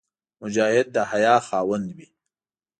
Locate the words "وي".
1.95-2.07